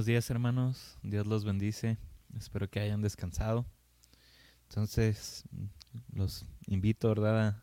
[0.00, 1.98] Buenos días hermanos, Dios los bendice,
[2.34, 3.66] espero que hayan descansado.
[4.62, 5.44] Entonces
[6.10, 7.62] los invito ¿verdad?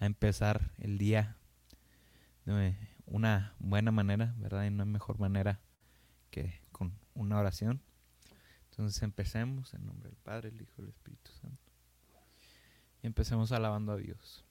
[0.00, 1.36] A, empezar el día
[2.44, 2.76] de
[3.06, 4.64] una buena manera, ¿verdad?
[4.64, 5.60] Y no mejor manera
[6.32, 7.80] que con una oración.
[8.70, 11.70] Entonces empecemos en nombre del Padre, el Hijo y el Espíritu Santo.
[13.00, 14.44] Y empecemos alabando a Dios.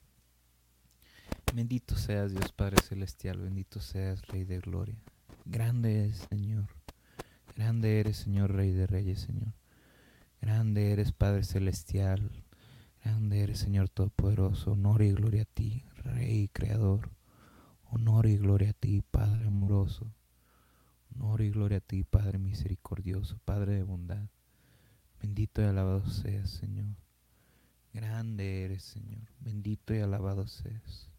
[1.52, 4.96] Bendito seas Dios Padre Celestial, bendito seas Rey de Gloria.
[5.44, 6.80] Grande es Señor
[7.60, 9.52] Grande eres, Señor, Rey de Reyes, Señor.
[10.40, 12.30] Grande eres, Padre Celestial.
[13.04, 14.72] Grande eres, Señor Todopoderoso.
[14.72, 17.10] Honor y gloria a ti, Rey Creador.
[17.90, 20.10] Honor y gloria a ti, Padre amoroso.
[21.14, 24.30] Honor y gloria a ti, Padre misericordioso, Padre de bondad.
[25.20, 26.96] Bendito y alabado seas, Señor.
[27.92, 29.28] Grande eres, Señor.
[29.38, 31.10] Bendito y alabado seas.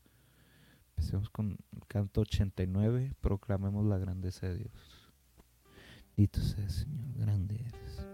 [0.90, 3.14] Empecemos con el canto 89.
[3.22, 4.91] Proclamemos la grandeza de Dios.
[6.18, 8.06] Bendito seas, Señor, grande eres.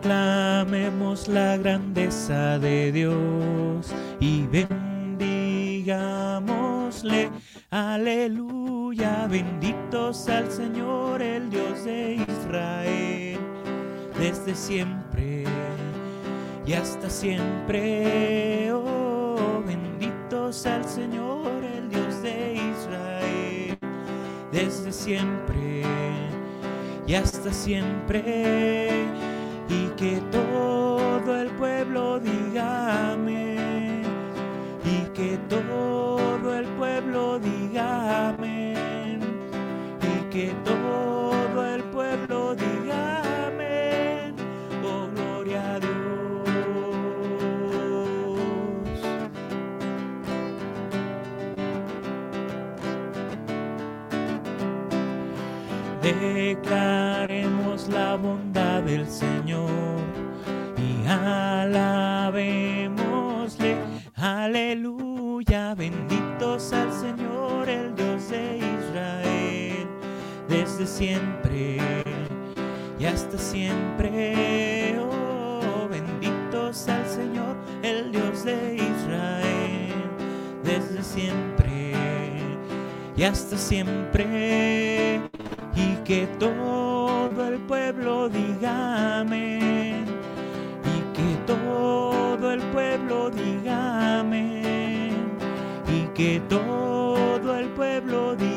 [0.00, 7.30] Proclamemos la grandeza de Dios y bendigámosle.
[7.70, 12.14] Aleluya, benditos al Señor, el Dios de
[12.48, 13.38] Israel
[14.18, 15.44] desde siempre
[16.66, 18.72] y hasta siempre.
[18.72, 23.78] Oh, bendito sea el Señor, el Dios de Israel,
[24.50, 25.82] desde siempre
[27.06, 29.04] y hasta siempre.
[29.68, 34.02] Y que todo el pueblo diga amén.
[34.84, 39.20] Y que todo el pueblo diga amén.
[40.02, 40.97] Y que todo
[56.08, 60.00] Declaremos la bondad del Señor
[60.78, 62.46] y alabémosle.
[64.16, 69.86] Aleluya, benditos al Señor, el Dios de Israel,
[70.48, 71.76] desde siempre
[72.98, 74.98] y hasta siempre.
[74.98, 79.92] Oh, benditos al Señor, el Dios de Israel,
[80.64, 81.92] desde siempre
[83.14, 85.27] y hasta siempre
[86.08, 90.06] que todo el pueblo diga amén
[90.82, 95.12] y que todo el pueblo diga amén
[95.86, 98.47] y que todo el pueblo diga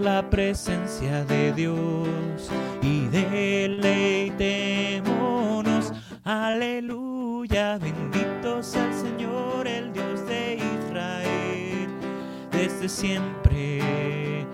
[0.00, 2.50] la presencia de Dios
[2.82, 5.92] y deleitémonos.
[6.24, 11.88] Aleluya, bendito sea el Señor, el Dios de Israel,
[12.50, 14.44] desde siempre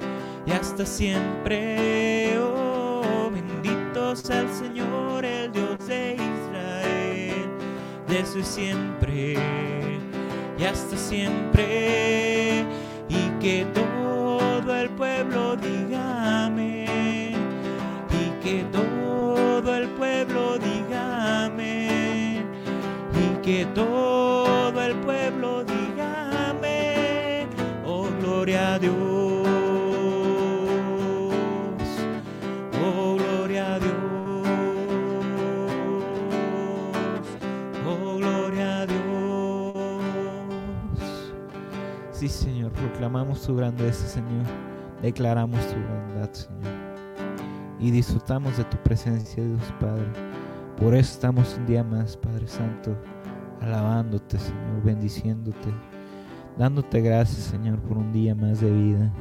[0.46, 2.38] y hasta siempre.
[2.38, 7.48] Oh, bendito sea el Señor, el Dios de Israel,
[8.06, 9.36] desde siempre
[10.58, 12.64] y hasta siempre.
[13.08, 14.01] Y que todo
[14.82, 17.36] el pueblo diga amén.
[18.10, 20.72] Y que todo el pueblo diga.
[23.14, 27.48] Y que todo el pueblo diga amén.
[27.86, 29.02] Oh, gloria a Dios.
[42.12, 44.71] Sí, Señor, proclamamos tu grandeza, Señor.
[45.02, 46.62] Declaramos tu bondad, Señor.
[47.80, 50.06] Y disfrutamos de tu presencia, Dios Padre.
[50.76, 52.96] Por eso estamos un día más, Padre Santo,
[53.60, 55.74] alabándote, Señor, bendiciéndote,
[56.56, 59.12] dándote gracias, Señor, por un día más de vida,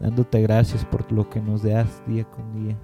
[0.00, 2.76] dándote gracias por lo que nos das día con día,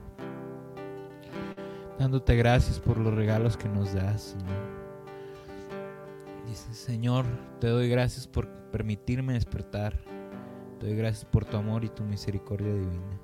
[1.99, 4.75] dándote gracias por los regalos que nos das, Señor.
[6.49, 7.25] Dice, Señor,
[7.61, 10.14] te doy gracias por permitirme despertar.
[10.85, 13.19] Doy gracias por tu amor y tu misericordia divina.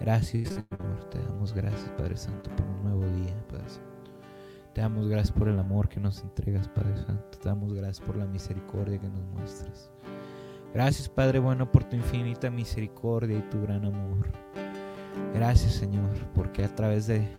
[0.00, 1.04] Gracias, Señor.
[1.12, 4.10] Te damos gracias, Padre Santo, por un nuevo día, Padre Santo.
[4.74, 7.38] Te damos gracias por el amor que nos entregas, Padre Santo.
[7.38, 9.92] Te damos gracias por la misericordia que nos muestras.
[10.74, 14.32] Gracias, Padre bueno, por tu infinita misericordia y tu gran amor.
[15.34, 17.38] Gracias, Señor, porque a través de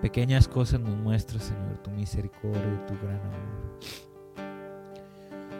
[0.00, 3.78] Pequeñas cosas nos muestra, Señor, tu misericordia y tu gran amor.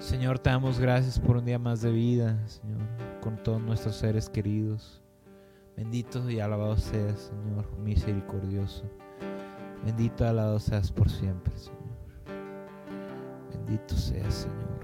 [0.08, 2.80] Señor, te damos gracias por un día más de vida, Señor,
[3.20, 5.02] con todos nuestros seres queridos.
[5.76, 8.84] Bendito y alabado seas, Señor, misericordioso.
[9.84, 11.98] Bendito y alabado seas por siempre, Señor.
[13.52, 14.80] Bendito seas, Señor.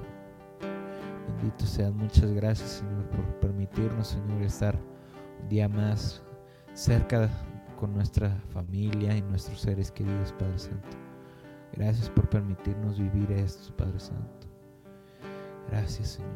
[1.26, 1.94] Bendito seas.
[1.94, 4.78] Muchas gracias, Señor, por permitirnos, Señor, estar
[5.40, 6.22] un día más
[6.74, 7.30] cerca
[7.80, 10.98] con nuestra familia y nuestros seres queridos, Padre Santo.
[11.72, 14.53] Gracias por permitirnos vivir esto, Padre Santo.
[15.74, 16.30] Gracias, Señor.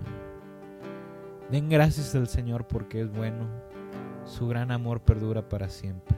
[1.49, 3.46] Den gracias al Señor porque es bueno.
[4.25, 6.17] Su gran amor perdura para siempre.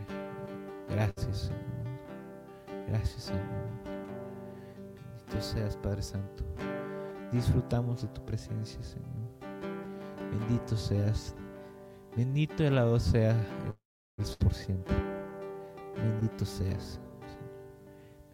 [0.89, 2.87] Gracias, Señor.
[2.89, 3.43] Gracias, Señor.
[4.97, 6.45] Bendito seas, Padre Santo.
[7.31, 9.29] Disfrutamos de tu presencia, Señor.
[10.31, 11.35] Bendito seas.
[12.17, 13.37] Bendito y alabado sea
[14.39, 14.97] por siempre.
[15.95, 16.99] Bendito seas.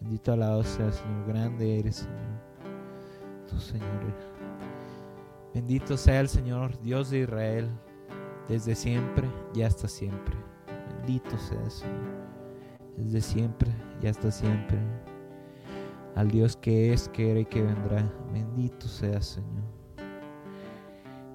[0.01, 1.27] Bendito alabado seas, Señor.
[1.27, 2.41] Grande eres, Señor.
[3.49, 4.36] Tu Señor.
[5.57, 7.71] Bendito sea el Señor, Dios de Israel,
[8.47, 10.37] desde siempre y hasta siempre.
[10.99, 12.29] Bendito sea, Señor.
[12.99, 13.71] Desde siempre
[14.03, 14.77] y hasta siempre.
[16.15, 18.07] Al Dios que es, que era y que vendrá.
[18.35, 19.65] Bendito sea, Señor.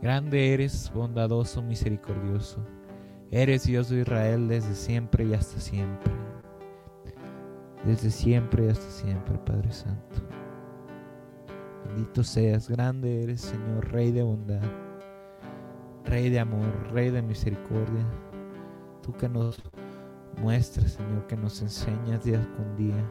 [0.03, 2.63] Grande eres, bondadoso, misericordioso.
[3.31, 6.13] Eres Dios de Israel desde siempre y hasta siempre.
[7.83, 10.40] Desde siempre y hasta siempre, Padre Santo.
[11.85, 14.61] Bendito seas, grande eres, Señor, Rey de bondad,
[16.05, 18.05] Rey de amor, Rey de misericordia.
[19.01, 19.61] Tú que nos
[20.41, 23.03] muestras, Señor, que nos enseñas día con día,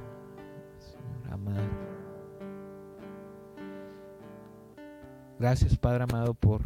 [0.79, 1.91] Señor amado.
[5.39, 6.63] Gracias, Padre amado, por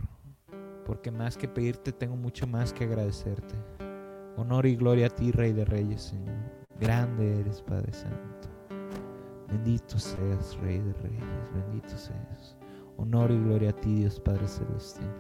[0.84, 3.54] porque más que pedirte tengo mucho más que agradecerte.
[4.36, 6.36] Honor y gloria a ti, Rey de Reyes, Señor.
[6.80, 8.53] Grande eres, Padre Santo.
[9.54, 12.56] Bendito seas, Rey de Reyes, bendito seas.
[12.96, 15.14] Honor y gloria a ti, Dios Padre Celestial.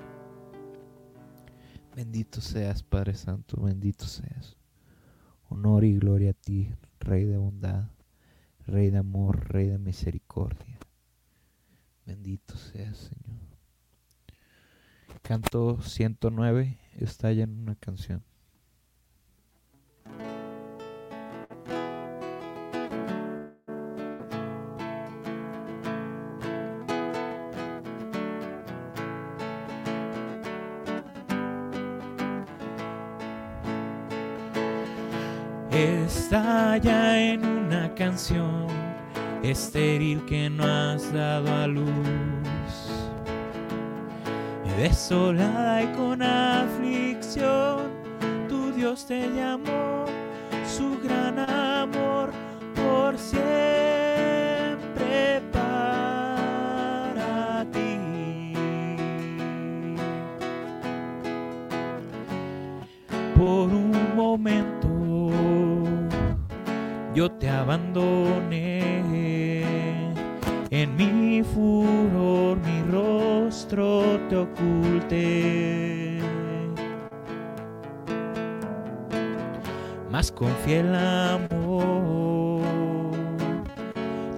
[1.94, 4.56] Bendito seas, Padre Santo, bendito seas.
[5.48, 7.90] Honor y gloria a ti, Rey de bondad,
[8.66, 10.80] Rey de amor, Rey de misericordia.
[12.04, 13.40] Bendito seas, Señor.
[15.22, 18.24] Canto 109 está ya en una canción.
[35.74, 38.68] Está ya en una canción
[39.42, 41.88] estéril que no has dado a luz.
[44.78, 47.90] Desolada y con aflicción,
[48.48, 50.04] tu Dios te llamó,
[50.64, 52.30] su gran amor
[52.76, 53.73] por siempre
[67.14, 68.82] yo te abandoné
[70.70, 76.18] en mi furor mi rostro te oculté.
[80.10, 82.62] Mas con fiel amor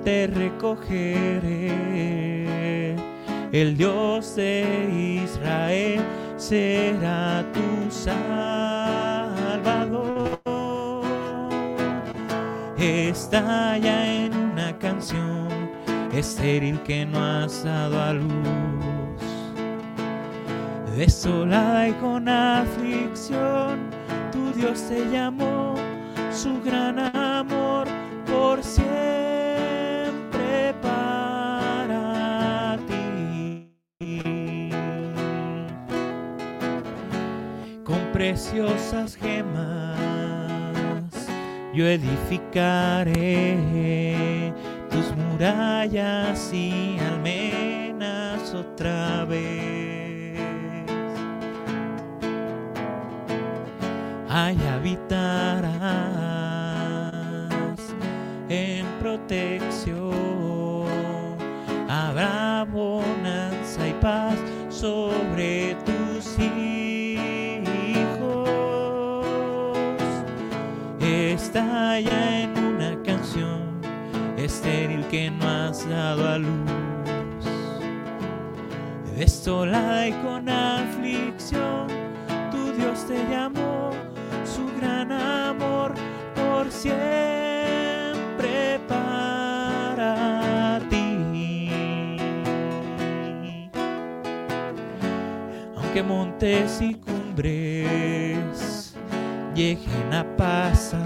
[0.05, 1.77] te recogeré.
[3.53, 6.03] El Dios de Israel
[6.37, 8.86] será tu Salvador.
[13.07, 15.71] Está ya en una canción
[16.13, 19.23] estéril que no has dado a luz,
[20.97, 23.91] desolada y con aflicción,
[24.33, 25.77] tu Dios te llamó,
[26.33, 27.87] su gran amor
[28.27, 29.15] por siempre
[30.83, 33.71] para ti.
[37.85, 39.86] Con preciosas gemas
[41.77, 43.59] yo edificaré
[44.91, 50.41] tus murallas y almenas otra vez.
[54.31, 55.77] Ahí habitarás
[58.49, 60.06] en protección,
[71.59, 73.81] en una canción
[74.37, 76.71] estéril que no has dado a luz.
[79.17, 81.87] Desolada y con aflicción,
[82.51, 83.91] tu Dios te llamó,
[84.45, 85.95] su gran amor
[86.35, 86.99] por siempre
[88.87, 92.11] para ti.
[95.75, 97.66] Aunque montes y cumbres
[99.57, 101.01] lleguen a pasar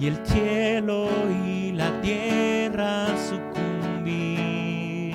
[0.00, 1.08] y el cielo
[1.46, 5.14] y la tierra sucumbir.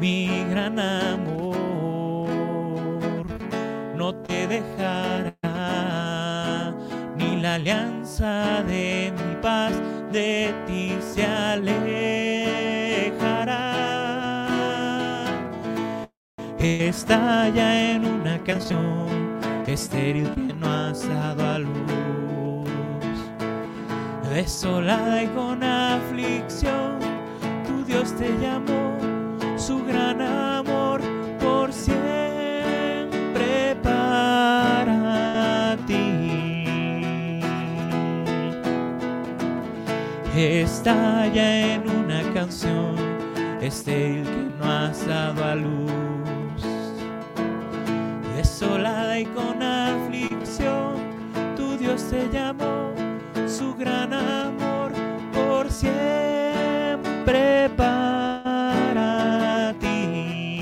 [0.00, 2.28] Mi gran amor
[3.96, 5.32] no te dejará,
[7.16, 9.72] ni la alianza de mi paz
[10.12, 12.13] de ti se alejará.
[16.64, 22.70] Estalla en una canción estéril que no has dado a luz,
[24.30, 27.00] desolada y con aflicción,
[27.66, 28.96] tu Dios te llamó,
[29.58, 31.02] su gran amor
[31.38, 32.06] por siempre
[33.82, 37.42] para ti.
[40.34, 43.03] Estalla en una canción
[43.66, 46.24] estéril que no has dado a luz
[48.36, 50.96] desolada y con aflicción,
[51.56, 52.92] tu Dios te llamó,
[53.46, 54.92] su gran amor
[55.32, 60.60] por siempre para ti.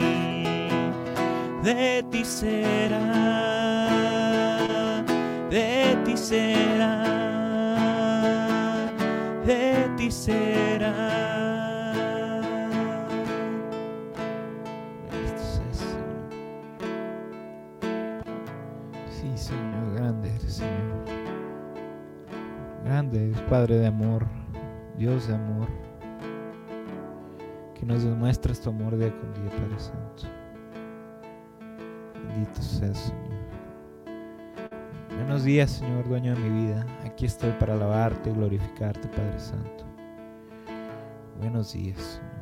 [1.62, 2.98] De ti será,
[5.50, 7.04] de ti será,
[9.44, 11.21] de ti será.
[23.50, 24.26] Padre de amor,
[24.96, 25.68] Dios de amor,
[27.74, 30.22] que nos demuestras tu amor día con día, Padre Santo.
[32.26, 33.32] Bendito seas, Señor.
[35.14, 36.86] Buenos días, Señor, dueño de mi vida.
[37.04, 39.84] Aquí estoy para alabarte y glorificarte, Padre Santo.
[41.38, 42.32] Buenos días, Señor.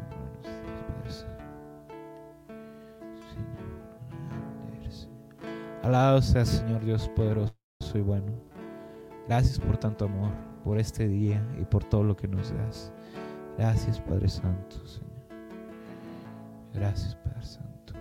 [5.82, 7.52] Alabado seas, Señor Dios poderoso
[7.94, 8.49] y bueno.
[9.30, 10.32] Gracias por tanto amor,
[10.64, 12.92] por este día y por todo lo que nos das.
[13.56, 15.22] Gracias, Padre Santo, Señor.
[16.74, 17.94] Gracias, Padre Santo.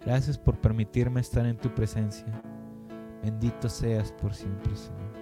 [0.00, 2.24] Gracias por permitirme estar en tu presencia.
[3.22, 5.12] Bendito seas por siempre, Señor.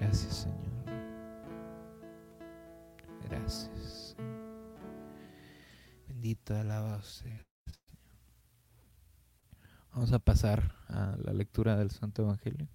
[0.00, 0.56] Gracias, Señor.
[3.28, 4.16] Gracias.
[6.08, 7.55] Bendito, alabado sea.
[9.96, 12.68] Vamos a pasar a la lectura del Santo Evangelio.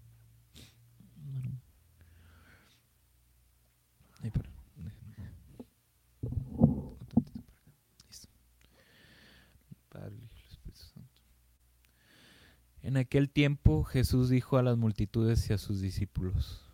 [12.82, 16.66] En aquel tiempo Jesús dijo a las multitudes y a sus discípulos,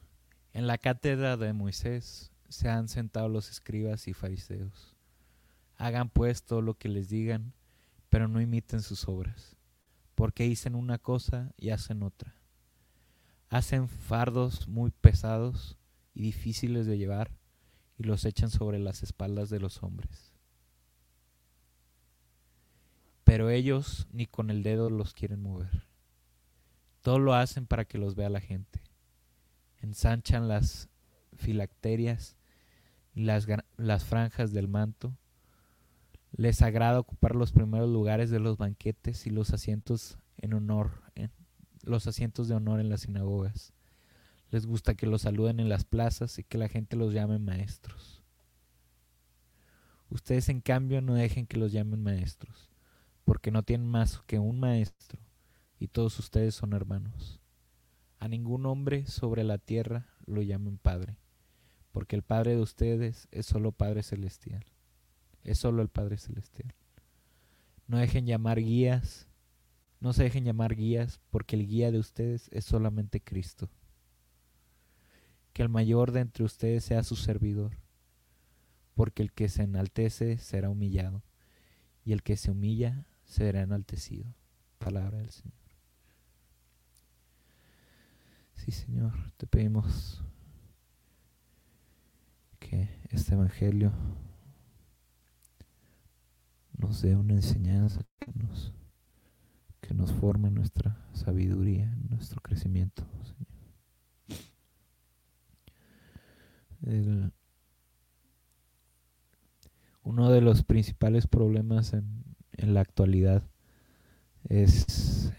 [0.53, 4.95] en la cátedra de Moisés se han sentado los escribas y fariseos.
[5.75, 7.51] Hagan pues todo lo que les digan,
[8.07, 9.56] pero no imiten sus obras
[10.17, 12.33] porque dicen una cosa y hacen otra.
[13.49, 15.77] Hacen fardos muy pesados
[16.15, 17.29] y difíciles de llevar
[17.99, 20.33] y los echan sobre las espaldas de los hombres.
[23.25, 25.83] Pero ellos ni con el dedo los quieren mover.
[27.03, 28.81] Todo lo hacen para que los vea la gente.
[29.81, 30.89] Ensanchan las
[31.35, 32.37] filacterias
[33.13, 33.45] y las,
[33.75, 35.15] las franjas del manto
[36.37, 41.31] les agrada ocupar los primeros lugares de los banquetes y los asientos en honor, en,
[41.81, 43.73] los asientos de honor en las sinagogas.
[44.51, 48.23] Les gusta que los saluden en las plazas y que la gente los llame maestros.
[50.09, 52.69] Ustedes en cambio no dejen que los llamen maestros,
[53.25, 55.19] porque no tienen más que un maestro
[55.79, 57.41] y todos ustedes son hermanos.
[58.19, 61.17] A ningún hombre sobre la tierra lo llamen Padre,
[61.91, 64.76] porque el Padre de ustedes es solo Padre Celestial
[65.47, 66.73] es solo el Padre Celestial.
[67.87, 69.27] No dejen llamar guías,
[70.01, 73.69] no se dejen llamar guías porque el guía de ustedes es solamente Cristo.
[75.53, 77.77] Que el mayor de entre ustedes sea su servidor,
[78.93, 81.23] porque el que se enaltece será humillado,
[82.03, 84.25] y el que se humilla será enaltecido.
[84.77, 85.57] Palabra del Señor.
[88.53, 90.21] Sí, Señor, te pedimos
[92.59, 93.93] que este Evangelio
[96.87, 98.71] nos dé una enseñanza que nos,
[99.81, 103.05] que nos forme nuestra sabiduría, nuestro crecimiento,
[110.03, 113.43] uno de los principales problemas en, en la actualidad
[114.47, 115.33] es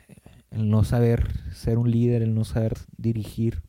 [0.50, 3.62] el no saber ser un líder, el no saber dirigir,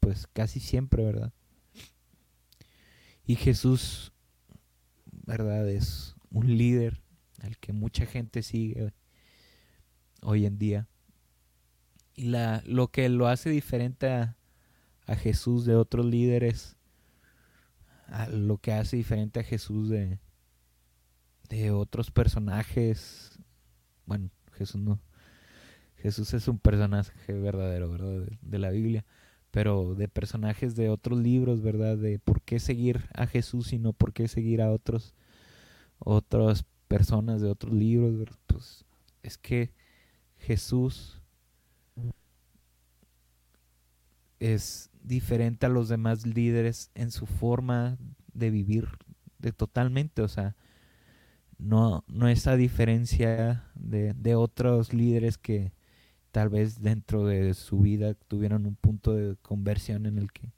[0.00, 1.32] pues casi siempre, ¿verdad?
[3.24, 4.12] Y Jesús,
[5.30, 5.68] ¿verdad?
[5.68, 7.00] Es un líder
[7.40, 8.92] al que mucha gente sigue
[10.22, 10.88] hoy en día.
[12.14, 14.36] Y la, lo que lo hace diferente a,
[15.16, 16.76] Jesús de otros líderes,
[18.06, 20.20] a lo que hace diferente a Jesús de,
[21.48, 23.36] de otros personajes.
[24.06, 25.00] Bueno, Jesús no.
[25.96, 28.26] Jesús es un personaje verdadero, ¿verdad?
[28.40, 29.04] De, la Biblia.
[29.50, 31.96] Pero de personajes de otros libros, ¿verdad?
[31.96, 35.16] De por qué seguir a Jesús y no por qué seguir a otros,
[36.00, 38.84] otras personas de otros libros, Pues
[39.22, 39.72] es que
[40.38, 41.20] Jesús
[44.40, 47.98] es diferente a los demás líderes en su forma
[48.32, 48.88] de vivir
[49.38, 50.56] de totalmente, o sea,
[51.58, 55.72] no, no esa diferencia de, de otros líderes que
[56.32, 60.52] tal vez dentro de su vida tuvieron un punto de conversión en el que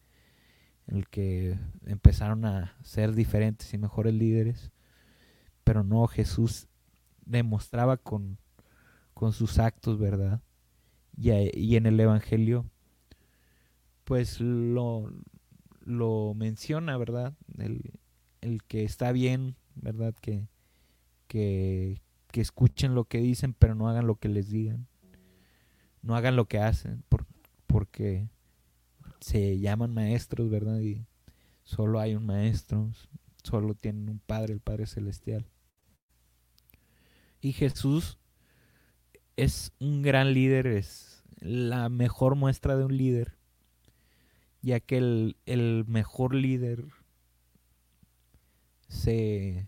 [0.88, 4.72] en el que empezaron a ser diferentes y mejores líderes,
[5.72, 6.68] pero no Jesús
[7.24, 8.36] demostraba con,
[9.14, 10.42] con sus actos, ¿verdad?
[11.16, 12.66] Y, en el Evangelio,
[14.04, 15.10] pues lo,
[15.80, 17.32] lo menciona, ¿verdad?
[17.56, 17.98] El,
[18.42, 20.14] el que está bien, ¿verdad?
[20.20, 20.46] Que,
[21.26, 24.88] que, que escuchen lo que dicen, pero no hagan lo que les digan.
[26.02, 27.02] No hagan lo que hacen,
[27.66, 28.28] porque
[29.20, 30.80] se llaman maestros, ¿verdad?
[30.80, 31.06] Y
[31.64, 32.90] solo hay un maestro,
[33.42, 35.46] solo tienen un Padre, el Padre Celestial.
[37.42, 38.18] Y Jesús
[39.36, 43.36] es un gran líder, es la mejor muestra de un líder,
[44.62, 46.84] ya que el, mejor líder
[48.86, 49.66] se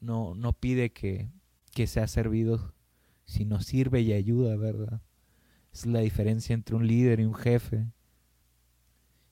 [0.00, 1.32] no, no pide que,
[1.74, 2.74] que sea servido,
[3.24, 5.02] sino sirve y ayuda, ¿verdad?
[5.72, 7.88] Es la diferencia entre un líder y un jefe.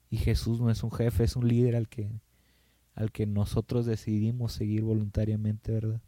[0.09, 2.19] Y Jesús no es un jefe, es un líder al que,
[2.93, 6.01] al que nosotros decidimos seguir voluntariamente, ¿verdad?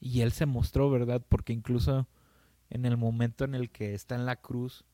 [0.00, 1.22] Y Él se mostró, ¿verdad?
[1.28, 2.08] Porque incluso
[2.70, 4.84] en el momento en el que está en la cruz,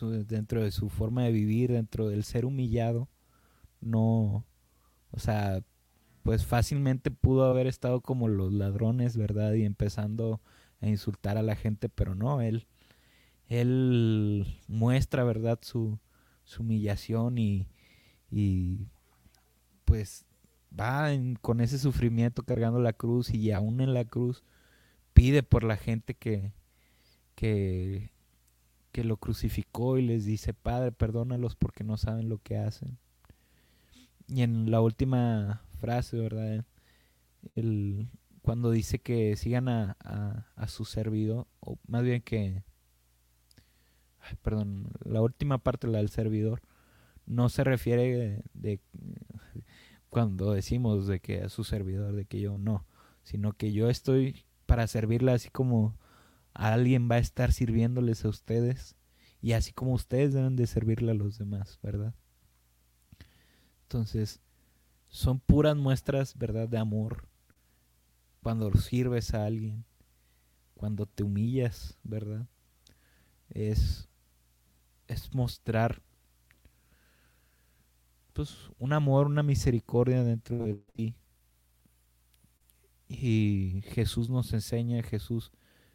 [0.00, 3.08] dentro de su forma de vivir, dentro del ser humillado,
[3.80, 4.44] no,
[5.10, 5.62] o sea,
[6.22, 9.54] pues fácilmente pudo haber estado como los ladrones, ¿verdad?
[9.54, 10.40] Y empezando
[10.80, 12.66] a insultar a la gente, pero no, él,
[13.48, 15.58] él muestra, ¿verdad?
[15.62, 15.98] Su,
[16.44, 17.68] su humillación y,
[18.30, 18.86] y
[19.84, 20.24] pues
[20.78, 21.08] va
[21.40, 24.42] con ese sufrimiento cargando la cruz y aún en la cruz
[25.12, 26.52] pide por la gente que,
[27.34, 28.10] que,
[28.92, 32.98] que lo crucificó y les dice, Padre, perdónalos porque no saben lo que hacen.
[34.28, 36.64] Y en la última frase, ¿verdad?
[37.54, 38.08] El,
[38.42, 39.96] cuando dice que sigan a,
[40.56, 42.62] a, su servidor, o más bien que,
[44.42, 46.62] perdón, la última parte, la del servidor,
[47.26, 48.80] no se refiere de,
[50.12, 52.84] cuando decimos de que a su servidor, de que yo no,
[53.22, 55.96] sino que yo estoy para servirle así como
[56.52, 58.94] alguien va a estar sirviéndoles a ustedes
[59.40, 62.14] y así como ustedes deben de servirle a los demás, ¿verdad?
[63.84, 64.42] Entonces,
[65.08, 67.26] son puras muestras, ¿verdad?, de amor.
[68.42, 69.82] Cuando sirves a alguien,
[70.74, 72.46] cuando te humillas, ¿verdad?
[73.48, 74.10] Es,
[75.08, 76.02] es mostrar
[78.32, 81.14] pues un amor, una misericordia dentro de ti.
[83.08, 85.52] Y Jesús nos enseña, Jesús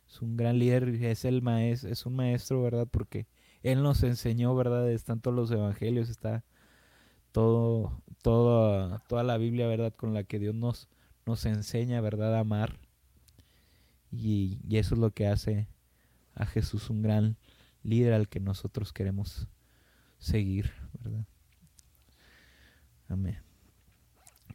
[0.08, 2.88] es un gran líder, es el maestro, es un maestro, ¿verdad?
[2.90, 3.28] Porque
[3.64, 4.90] él nos enseñó, ¿verdad?
[4.92, 6.44] Están todos los evangelios, está
[7.32, 9.94] todo, todo, toda la Biblia, ¿verdad?
[9.96, 10.90] Con la que Dios nos,
[11.26, 12.36] nos enseña, ¿verdad?
[12.36, 12.80] A amar.
[14.12, 15.68] Y, y eso es lo que hace
[16.36, 17.38] a Jesús un gran
[17.84, 19.48] líder al que nosotros queremos
[20.20, 20.72] seguir,
[21.04, 21.26] ¿verdad?
[23.10, 23.38] Amén.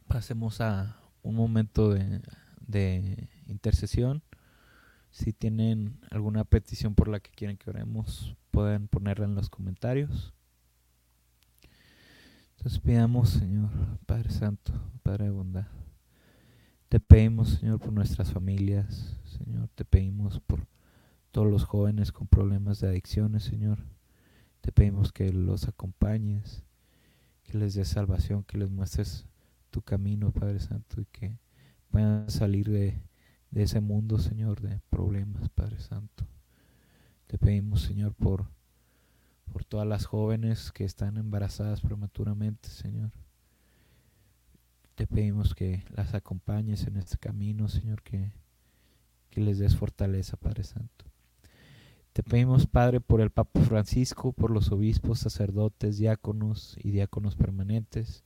[0.07, 2.21] Pasemos a un momento de,
[2.67, 4.21] de intercesión.
[5.11, 10.33] Si tienen alguna petición por la que quieren que oremos, pueden ponerla en los comentarios.
[12.57, 13.69] Entonces pidamos, Señor,
[14.05, 15.67] Padre Santo, Padre de bondad.
[16.89, 20.67] Te pedimos, Señor, por nuestras familias, Señor, te pedimos por
[21.31, 23.79] todos los jóvenes con problemas de adicciones, Señor.
[24.61, 26.63] Te pedimos que los acompañes,
[27.53, 29.25] les des salvación, que les muestres
[29.71, 31.37] tu camino, Padre Santo, y que
[31.89, 33.01] puedan salir de,
[33.51, 36.25] de ese mundo, Señor, de problemas, Padre Santo.
[37.27, 38.45] Te pedimos, Señor, por
[39.53, 43.11] por todas las jóvenes que están embarazadas prematuramente, Señor.
[44.95, 48.31] Te pedimos que las acompañes en este camino, Señor, que,
[49.29, 51.05] que les des fortaleza, Padre Santo.
[52.13, 58.23] Te pedimos, Padre, por el Papa Francisco, por los obispos, sacerdotes, diáconos y diáconos permanentes,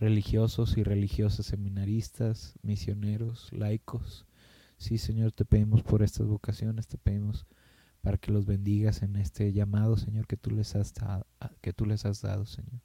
[0.00, 4.24] religiosos y religiosas seminaristas, misioneros, laicos.
[4.78, 7.46] Sí, Señor, te pedimos por estas vocaciones, te pedimos
[8.00, 11.26] para que los bendigas en este llamado, Señor, que tú les has dado,
[11.60, 12.80] que tú les has dado, Señor.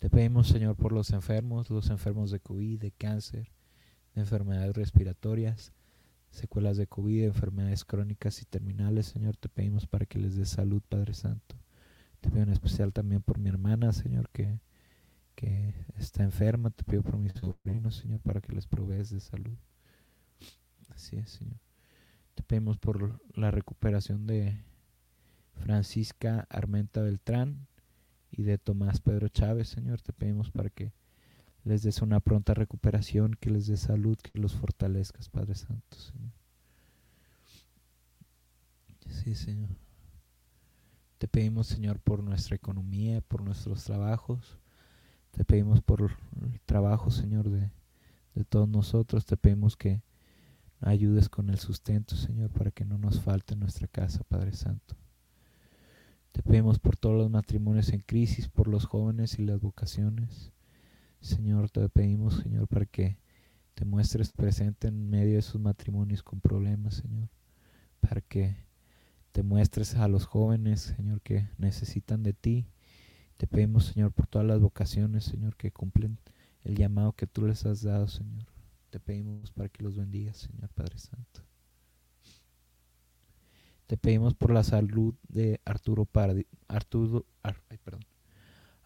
[0.00, 3.52] Te pedimos, Señor, por los enfermos, los enfermos de COVID, de cáncer,
[4.16, 5.72] de enfermedades respiratorias,
[6.30, 10.82] secuelas de COVID, enfermedades crónicas y terminales, Señor, te pedimos para que les des salud,
[10.88, 11.56] Padre Santo.
[12.20, 14.60] Te pido en especial también por mi hermana, Señor, que,
[15.34, 16.70] que está enferma.
[16.70, 19.56] Te pido por mis sobrinos, Señor, para que les provees de salud.
[20.88, 21.58] Así es, Señor.
[22.34, 24.62] Te pedimos por la recuperación de
[25.54, 27.66] Francisca Armenta Beltrán
[28.30, 30.00] y de Tomás Pedro Chávez, Señor.
[30.00, 30.92] Te pedimos para que
[31.68, 36.32] les des una pronta recuperación, que les des salud, que los fortalezcas, Padre Santo, Señor.
[39.10, 39.68] Sí, Señor.
[41.18, 44.58] Te pedimos, Señor, por nuestra economía, por nuestros trabajos.
[45.32, 47.70] Te pedimos por el trabajo, Señor, de,
[48.34, 49.26] de todos nosotros.
[49.26, 50.02] Te pedimos que
[50.80, 54.96] ayudes con el sustento, Señor, para que no nos falte nuestra casa, Padre Santo.
[56.32, 60.52] Te pedimos por todos los matrimonios en crisis, por los jóvenes y las vocaciones.
[61.20, 63.18] Señor, te pedimos, Señor, para que
[63.74, 67.28] te muestres presente en medio de sus matrimonios con problemas, Señor.
[68.00, 68.56] Para que
[69.32, 72.66] te muestres a los jóvenes, Señor, que necesitan de ti.
[73.36, 76.18] Te pedimos, Señor, por todas las vocaciones, Señor, que cumplen
[76.64, 78.46] el llamado que tú les has dado, Señor.
[78.90, 81.42] Te pedimos para que los bendigas, Señor Padre Santo.
[83.86, 86.06] Te pedimos por la salud de Arturo,
[86.68, 87.24] Arturo,
[87.84, 88.04] perdón,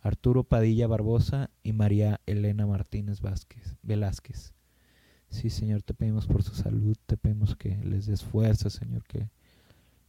[0.03, 4.53] Arturo Padilla Barbosa y María Elena Martínez Vázquez, Velázquez.
[5.29, 9.31] Sí, Señor, te pedimos por su salud, te pedimos que les des fuerza, Señor, que,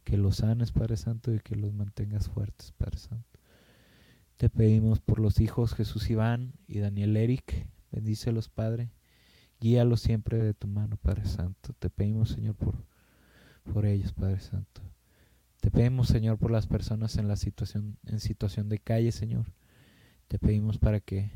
[0.02, 3.38] que los sanes, Padre Santo, y que los mantengas fuertes, Padre Santo.
[4.36, 8.90] Te pedimos por los hijos Jesús Iván y Daniel Eric, bendícelos, Padre.
[9.60, 11.72] Guíalos siempre de tu mano, Padre Santo.
[11.78, 12.74] Te pedimos, Señor, por,
[13.72, 14.82] por ellos, Padre Santo.
[15.60, 19.46] Te pedimos, Señor, por las personas en la situación, en situación de calle, Señor.
[20.28, 21.30] Te pedimos para que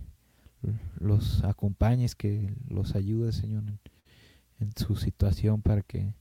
[0.99, 3.65] los acompañes, que los ayudes, Señor,
[4.59, 6.15] en, su situación, para que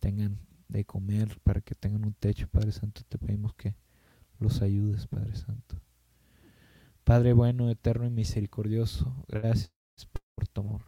[0.00, 0.38] tengan
[0.68, 3.02] de comer, para que tengan un techo, Padre Santo.
[3.08, 3.74] Te pedimos que
[4.38, 5.80] los ayudes, Padre Santo.
[7.04, 9.70] Padre bueno, eterno y misericordioso, gracias
[10.34, 10.82] por tu amor.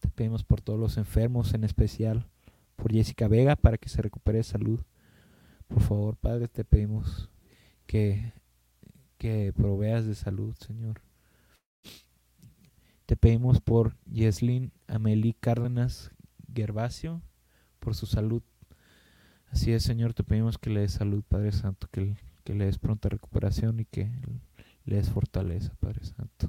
[0.00, 2.26] Te pedimos por todos los enfermos, en especial
[2.76, 4.80] por Jessica Vega, para que se recupere de salud.
[5.68, 7.30] Por favor, Padre, te pedimos
[7.86, 8.32] que
[9.26, 11.00] que proveas de salud, Señor.
[13.06, 16.12] Te pedimos por Yeslin Amelie Cárdenas
[16.54, 17.20] Gervasio,
[17.80, 18.44] por su salud.
[19.48, 22.78] Así es, Señor, te pedimos que le des salud, Padre Santo, que, que le des
[22.78, 24.12] pronta recuperación y que
[24.84, 26.48] le des fortaleza, Padre Santo.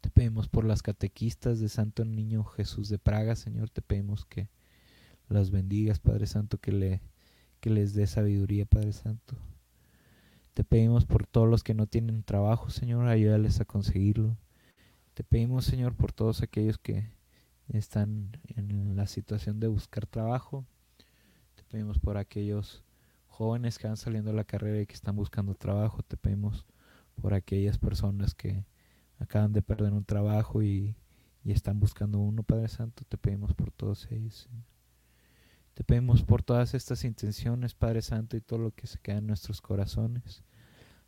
[0.00, 4.48] Te pedimos por las catequistas de Santo Niño Jesús de Praga, Señor, te pedimos que
[5.28, 7.02] las bendigas, Padre Santo, que le
[7.60, 9.36] que les dé sabiduría, Padre Santo.
[10.54, 14.36] Te pedimos por todos los que no tienen trabajo, Señor, ayúdales a conseguirlo.
[15.14, 17.10] Te pedimos, Señor, por todos aquellos que
[17.68, 20.64] están en la situación de buscar trabajo.
[21.54, 22.82] Te pedimos por aquellos
[23.28, 26.02] jóvenes que van saliendo de la carrera y que están buscando trabajo.
[26.02, 26.66] Te pedimos
[27.20, 28.64] por aquellas personas que
[29.18, 30.96] acaban de perder un trabajo y,
[31.44, 33.04] y están buscando uno, Padre Santo.
[33.08, 34.69] Te pedimos por todos ellos, Señor.
[35.80, 39.26] Te pedimos por todas estas intenciones, Padre Santo, y todo lo que se queda en
[39.26, 40.44] nuestros corazones.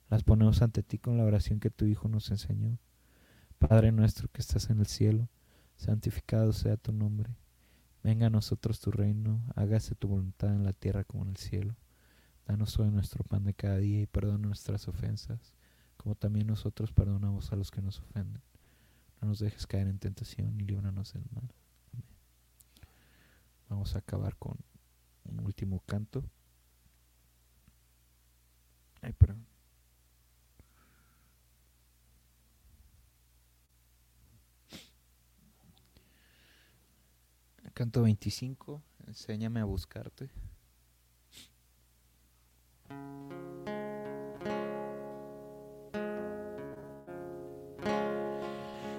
[0.08, 2.78] Las ponemos ante ti con la oración que tu Hijo nos enseñó.
[3.58, 5.28] Padre nuestro que estás en el cielo,
[5.76, 7.36] santificado sea tu nombre.
[8.02, 11.76] Venga a nosotros tu reino, hágase tu voluntad en la tierra como en el cielo.
[12.46, 15.52] Danos hoy nuestro pan de cada día y perdona nuestras ofensas,
[15.98, 18.40] como también nosotros perdonamos a los que nos ofenden.
[19.20, 21.52] No nos dejes caer en tentación y líbranos del mal.
[23.72, 24.58] Vamos a acabar con
[25.24, 26.22] un último canto.
[29.00, 29.46] Ay, perdón.
[37.72, 40.28] Canto 25, enséñame a buscarte.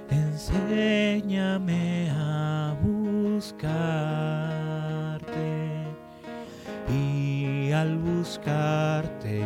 [0.09, 4.62] Enséñame a buscar
[8.23, 9.43] buscarte,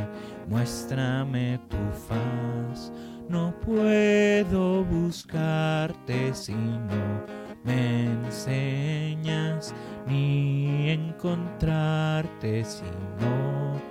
[0.47, 2.91] muéstrame tu faz.
[3.27, 7.25] No puedo buscarte si no
[7.63, 9.73] me enseñas
[10.05, 12.83] ni encontrarte si
[13.19, 13.81] no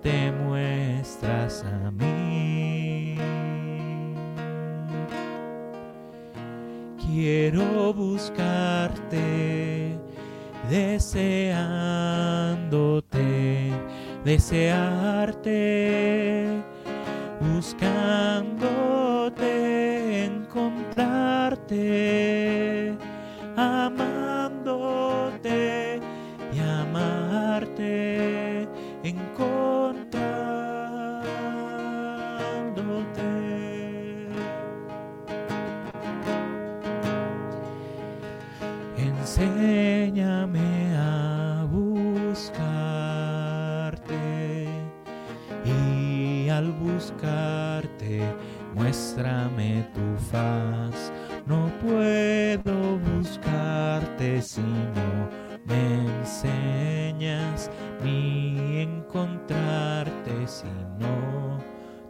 [0.00, 3.18] te muestras a mí.
[7.04, 9.26] Quiero buscarte
[10.70, 11.86] deseándote,
[14.26, 15.54] desearte,
[17.40, 18.64] buscándote,
[20.24, 21.78] encontrarte,
[23.56, 24.40] amándote
[26.52, 28.36] y amarte.
[49.16, 51.12] Muéstrame tu faz.
[51.46, 55.30] No puedo buscarte si no
[55.64, 57.70] me enseñas
[58.02, 60.66] ni encontrarte si
[60.98, 61.58] no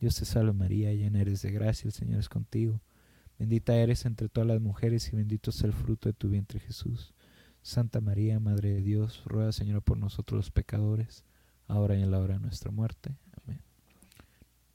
[0.02, 2.82] Dios te salve María, llena eres de gracia, el Señor es contigo.
[3.40, 7.14] Bendita eres entre todas las mujeres y bendito es el fruto de tu vientre Jesús.
[7.62, 11.24] Santa María, Madre de Dios, ruega Señor por nosotros los pecadores,
[11.66, 13.16] ahora y en la hora de nuestra muerte.
[13.42, 13.62] Amén.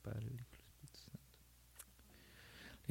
[0.01, 1.21] Padre, Hijo y Espíritu Santo.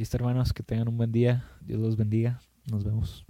[0.01, 1.45] Listo, hermanos, que tengan un buen día.
[1.61, 2.41] Dios los bendiga.
[2.71, 3.23] Nos vemos.